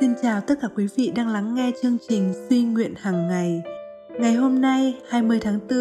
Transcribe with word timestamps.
Xin 0.00 0.14
chào 0.22 0.40
tất 0.40 0.54
cả 0.62 0.68
quý 0.76 0.88
vị 0.96 1.12
đang 1.16 1.28
lắng 1.28 1.54
nghe 1.54 1.72
chương 1.82 1.96
trình 2.08 2.32
Suy 2.48 2.64
nguyện 2.64 2.94
hàng 2.96 3.28
ngày. 3.28 3.62
Ngày 4.20 4.34
hôm 4.34 4.60
nay, 4.60 5.00
20 5.10 5.38
tháng 5.42 5.58
4, 5.70 5.78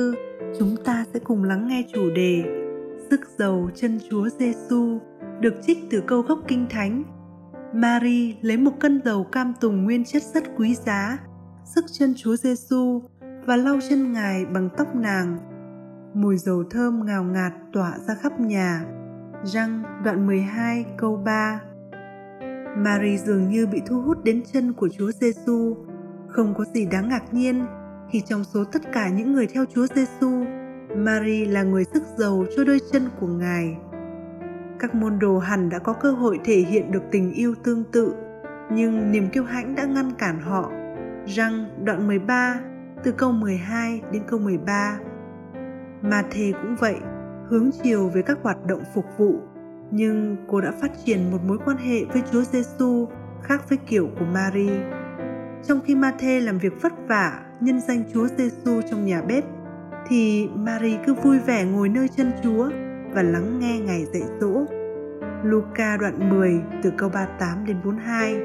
chúng 0.60 0.76
ta 0.86 1.06
sẽ 1.14 1.20
cùng 1.20 1.44
lắng 1.44 1.68
nghe 1.68 1.84
chủ 1.94 2.10
đề 2.16 2.44
Sức 3.10 3.20
giàu 3.38 3.70
chân 3.76 4.00
Chúa 4.10 4.30
Giêsu 4.30 5.00
được 5.40 5.54
trích 5.68 5.78
từ 5.92 6.02
câu 6.08 6.22
gốc 6.22 6.40
Kinh 6.48 6.68
Thánh. 6.70 7.04
Mary 7.74 8.36
lấy 8.42 8.58
một 8.58 8.72
cân 8.80 9.02
dầu 9.06 9.24
cam 9.24 9.54
tùng 9.62 9.84
nguyên 9.84 10.06
chất 10.06 10.24
rất 10.34 10.44
quý 10.58 10.76
giá, 10.76 11.18
sức 11.76 11.86
chân 11.92 12.14
Chúa 12.18 12.36
Giêsu 12.36 13.02
và 13.46 13.56
lau 13.56 13.80
chân 13.90 14.14
Ngài 14.14 14.46
bằng 14.46 14.70
tóc 14.78 14.96
nàng. 14.96 15.38
Mùi 16.14 16.38
dầu 16.38 16.64
thơm 16.70 17.06
ngào 17.06 17.24
ngạt 17.24 17.54
tỏa 17.74 17.98
ra 18.08 18.16
khắp 18.16 18.40
nhà. 18.40 18.86
Răng 19.44 19.84
đoạn 20.04 20.28
12 20.28 20.86
câu 20.98 21.22
3 21.26 21.62
Mary 22.78 23.18
dường 23.18 23.50
như 23.50 23.68
bị 23.68 23.82
thu 23.86 24.02
hút 24.02 24.24
đến 24.24 24.44
chân 24.54 24.74
của 24.74 24.90
Chúa 24.90 25.12
Giêsu. 25.12 25.76
Không 26.28 26.54
có 26.58 26.66
gì 26.74 26.86
đáng 26.86 27.10
ngạc 27.10 27.34
nhiên 27.34 27.66
khi 28.12 28.22
trong 28.26 28.44
số 28.44 28.64
tất 28.72 28.82
cả 28.94 29.10
những 29.10 29.34
người 29.34 29.48
theo 29.48 29.66
Chúa 29.74 29.88
Giêsu, 29.96 30.46
Mary 30.98 31.46
là 31.46 31.64
người 31.64 31.84
sức 31.94 32.04
giàu 32.18 32.46
cho 32.56 32.64
đôi 32.64 32.80
chân 32.92 33.10
của 33.20 33.28
Ngài. 33.28 33.78
Các 34.80 34.96
môn 34.96 35.20
đồ 35.20 35.40
hẳn 35.40 35.70
đã 35.70 35.80
có 35.80 35.94
cơ 35.94 36.12
hội 36.12 36.40
thể 36.44 36.56
hiện 36.56 36.92
được 36.92 37.04
tình 37.12 37.34
yêu 37.34 37.56
tương 37.64 37.84
tự, 37.92 38.14
nhưng 38.72 39.12
niềm 39.12 39.30
kiêu 39.30 39.44
hãnh 39.44 39.76
đã 39.76 39.86
ngăn 39.86 40.12
cản 40.18 40.40
họ. 40.40 40.72
Răng 41.26 41.66
đoạn 41.84 42.08
13 42.08 42.60
từ 43.04 43.12
câu 43.12 43.32
12 43.32 44.02
đến 44.12 44.22
câu 44.28 44.40
13. 44.40 45.00
Mà 46.02 46.24
thề 46.32 46.54
cũng 46.62 46.76
vậy, 46.80 46.96
hướng 47.50 47.70
chiều 47.84 48.10
về 48.10 48.22
các 48.22 48.38
hoạt 48.44 48.66
động 48.66 48.84
phục 48.94 49.06
vụ 49.18 49.40
nhưng 49.92 50.36
cô 50.48 50.62
đã 50.62 50.72
phát 50.82 50.92
triển 51.06 51.32
một 51.32 51.38
mối 51.48 51.58
quan 51.66 51.78
hệ 51.78 52.06
với 52.06 52.22
Chúa 52.32 52.42
Giêsu 52.42 53.08
khác 53.44 53.70
với 53.70 53.78
kiểu 53.88 54.10
của 54.20 54.26
Mary. 54.26 54.70
Trong 55.68 55.80
khi 55.86 55.96
Mathe 55.96 56.40
làm 56.40 56.58
việc 56.58 56.82
vất 56.82 56.94
vả 57.08 57.40
nhân 57.62 57.82
danh 57.88 58.04
Chúa 58.14 58.28
Giêsu 58.38 58.82
trong 58.90 59.06
nhà 59.06 59.22
bếp, 59.22 59.44
thì 60.08 60.48
Mary 60.56 60.98
cứ 61.06 61.14
vui 61.14 61.40
vẻ 61.40 61.66
ngồi 61.66 61.90
nơi 61.90 62.08
chân 62.18 62.32
Chúa 62.44 62.70
và 63.14 63.24
lắng 63.24 63.60
nghe 63.60 63.80
Ngài 63.80 64.06
dạy 64.06 64.24
dỗ. 64.40 64.66
Luca 65.44 65.98
đoạn 65.98 66.30
10 66.30 66.62
từ 66.84 66.92
câu 66.98 67.10
38 67.10 67.66
đến 67.66 67.78
42 67.84 68.36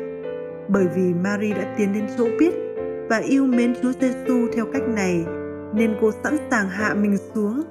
Bởi 0.69 0.87
vì 0.95 1.15
Mary 1.15 1.53
đã 1.53 1.75
tiến 1.79 1.93
đến 1.93 2.07
chỗ 2.19 2.27
biết 2.39 2.55
và 3.09 3.17
yêu 3.19 3.47
mến 3.47 3.75
Chúa 3.83 3.93
Giêsu 3.93 4.47
theo 4.55 4.67
cách 4.73 4.89
này, 4.89 5.25
nên 5.75 5.97
cô 6.01 6.11
sẵn 6.25 6.37
sàng 6.51 6.69
hạ 6.69 6.95
mình 6.95 7.17
xuống 7.35 7.63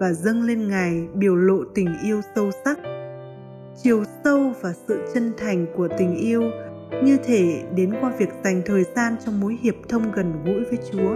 và 0.00 0.12
dâng 0.12 0.42
lên 0.42 0.68
Ngài 0.68 1.08
biểu 1.14 1.36
lộ 1.36 1.64
tình 1.74 1.88
yêu 2.02 2.20
sâu 2.34 2.50
sắc 2.64 2.78
chiều 3.82 4.04
sâu 4.24 4.52
và 4.60 4.72
sự 4.88 4.98
chân 5.14 5.32
thành 5.38 5.66
của 5.76 5.88
tình 5.98 6.16
yêu 6.16 6.42
như 7.04 7.16
thể 7.24 7.62
đến 7.74 7.94
qua 8.00 8.12
việc 8.18 8.28
dành 8.44 8.62
thời 8.66 8.84
gian 8.96 9.16
trong 9.24 9.40
mối 9.40 9.56
hiệp 9.62 9.74
thông 9.88 10.12
gần 10.12 10.32
gũi 10.44 10.64
với 10.64 10.78
Chúa. 10.92 11.14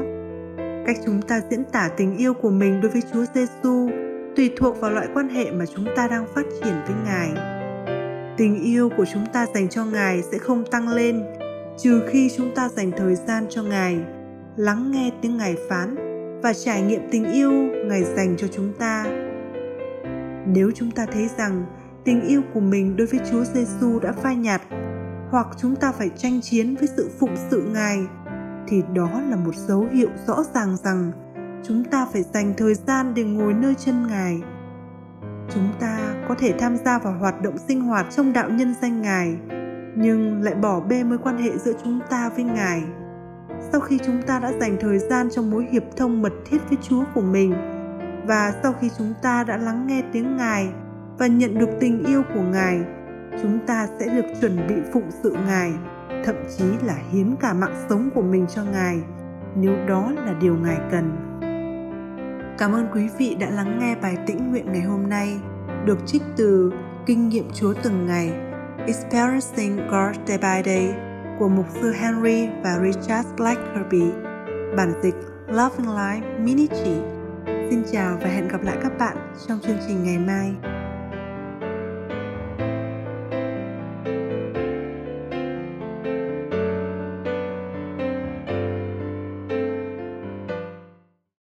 Cách 0.87 0.97
chúng 1.07 1.23
ta 1.23 1.41
diễn 1.51 1.65
tả 1.73 1.91
tình 1.97 2.17
yêu 2.17 2.35
của 2.35 2.51
mình 2.51 2.81
đối 2.81 2.91
với 2.91 3.03
Chúa 3.13 3.25
Giêsu 3.35 3.91
tùy 4.37 4.51
thuộc 4.57 4.81
vào 4.81 4.91
loại 4.91 5.09
quan 5.15 5.29
hệ 5.29 5.51
mà 5.51 5.65
chúng 5.75 5.87
ta 5.97 6.09
đang 6.09 6.27
phát 6.35 6.47
triển 6.61 6.75
với 6.87 6.97
Ngài. 7.05 7.31
Tình 8.37 8.63
yêu 8.65 8.91
của 8.97 9.05
chúng 9.13 9.27
ta 9.33 9.47
dành 9.55 9.69
cho 9.69 9.85
Ngài 9.85 10.23
sẽ 10.23 10.39
không 10.39 10.65
tăng 10.71 10.89
lên 10.89 11.23
trừ 11.79 12.03
khi 12.09 12.31
chúng 12.37 12.55
ta 12.55 12.69
dành 12.69 12.91
thời 12.97 13.15
gian 13.15 13.47
cho 13.51 13.63
Ngài, 13.63 13.99
lắng 14.57 14.91
nghe 14.91 15.11
tiếng 15.23 15.37
Ngài 15.37 15.57
phán 15.69 15.95
và 16.43 16.53
trải 16.55 16.83
nghiệm 16.83 17.01
tình 17.11 17.33
yêu 17.33 17.53
Ngài 17.87 18.05
dành 18.05 18.37
cho 18.37 18.47
chúng 18.49 18.73
ta. 18.79 19.05
Nếu 20.47 20.71
chúng 20.75 20.91
ta 20.91 21.07
thấy 21.07 21.29
rằng 21.39 21.65
tình 22.05 22.21
yêu 22.21 22.43
của 22.55 22.61
mình 22.61 22.97
đối 22.97 23.07
với 23.07 23.21
Chúa 23.31 23.45
Giêsu 23.45 24.01
đã 24.01 24.13
phai 24.13 24.37
nhạt 24.37 24.63
hoặc 25.31 25.47
chúng 25.57 25.77
ta 25.77 25.93
phải 25.93 26.11
tranh 26.17 26.41
chiến 26.41 26.75
với 26.77 26.89
sự 26.97 27.11
phụng 27.19 27.35
sự 27.51 27.63
Ngài 27.75 27.99
thì 28.69 28.83
đó 28.95 29.21
là 29.31 29.37
một 29.37 29.55
dấu 29.55 29.87
hiệu 29.93 30.09
rõ 30.27 30.45
ràng 30.55 30.77
rằng 30.77 31.13
chúng 31.65 31.85
ta 31.85 32.07
phải 32.13 32.23
dành 32.23 32.55
thời 32.57 32.75
gian 32.75 33.15
để 33.15 33.25
ngồi 33.25 33.55
nơi 33.55 33.75
chân 33.75 34.07
Ngài. 34.07 34.43
Chúng 35.55 35.69
ta 35.81 36.15
có 36.29 36.35
thể 36.39 36.55
tham 36.59 36.77
gia 36.77 36.99
vào 36.99 37.13
hoạt 37.19 37.43
động 37.43 37.59
sinh 37.69 37.81
hoạt 37.81 38.07
trong 38.11 38.33
đạo 38.33 38.51
nhân 38.51 38.75
danh 38.83 39.03
Ngài, 39.03 39.37
nhưng 39.97 40.43
lại 40.43 40.55
bỏ 40.55 40.81
bê 40.81 41.05
mối 41.05 41.19
quan 41.19 41.39
hệ 41.39 41.59
giữa 41.59 41.73
chúng 41.85 42.01
ta 42.11 42.29
với 42.29 42.45
Ngài. 42.45 42.83
Sau 43.73 43.81
khi 43.81 43.99
chúng 44.07 44.23
ta 44.23 44.39
đã 44.39 44.53
dành 44.61 44.77
thời 44.81 44.99
gian 44.99 45.29
trong 45.31 45.51
mối 45.51 45.67
hiệp 45.71 45.83
thông 45.97 46.23
mật 46.23 46.33
thiết 46.47 46.59
với 46.69 46.79
Chúa 46.83 47.05
của 47.15 47.21
mình 47.21 47.55
và 48.27 48.55
sau 48.63 48.73
khi 48.81 48.91
chúng 48.99 49.15
ta 49.23 49.45
đã 49.45 49.57
lắng 49.57 49.87
nghe 49.87 50.03
tiếng 50.13 50.37
Ngài 50.37 50.69
và 51.19 51.27
nhận 51.27 51.59
được 51.59 51.69
tình 51.81 52.05
yêu 52.05 52.23
của 52.35 52.43
Ngài, 52.43 52.81
chúng 53.43 53.59
ta 53.67 53.87
sẽ 53.99 54.07
được 54.07 54.27
chuẩn 54.41 54.67
bị 54.69 54.75
phụng 54.93 55.11
sự 55.23 55.37
Ngài, 55.47 55.73
thậm 56.25 56.37
chí 56.59 56.65
là 56.85 56.97
hiến 57.11 57.37
cả 57.41 57.53
mạng 57.53 57.85
sống 57.89 58.11
của 58.15 58.23
mình 58.23 58.47
cho 58.55 58.63
Ngài, 58.65 58.99
nếu 59.57 59.73
đó 59.89 60.13
là 60.27 60.35
điều 60.41 60.57
Ngài 60.57 60.79
cần. 60.91 61.17
Cảm 62.59 62.73
ơn 62.73 62.87
quý 62.95 63.09
vị 63.19 63.37
đã 63.41 63.51
lắng 63.51 63.79
nghe 63.81 63.97
bài 64.03 64.17
tĩnh 64.27 64.51
nguyện 64.51 64.73
ngày 64.73 64.83
hôm 64.83 65.09
nay, 65.09 65.37
được 65.85 65.99
trích 66.07 66.23
từ 66.37 66.73
Kinh 67.07 67.29
nghiệm 67.29 67.45
Chúa 67.55 67.75
từng 67.83 68.07
ngày 68.07 68.33
Experiencing 68.87 69.77
God 69.77 70.17
Day 70.27 70.39
by 70.39 70.71
Day 70.71 70.95
của 71.39 71.49
mục 71.49 71.67
sư 71.81 71.93
Henry 71.93 72.49
và 72.65 72.79
Richard 72.83 73.29
Blackerby, 73.37 74.11
bản 74.77 74.93
dịch 75.03 75.15
Loving 75.49 75.87
Life 75.87 76.45
Mini 76.45 76.67
Chỉ. 76.67 76.97
Xin 77.47 77.83
chào 77.93 78.17
và 78.23 78.29
hẹn 78.29 78.49
gặp 78.49 78.63
lại 78.63 78.77
các 78.83 78.99
bạn 78.99 79.17
trong 79.49 79.59
chương 79.63 79.77
trình 79.87 80.05
ngày 80.05 80.19
mai. 80.19 80.72